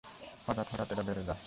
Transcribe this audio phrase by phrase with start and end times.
[0.47, 1.39] হঠাৎ হঠাৎ এটা বেড়ে যায়।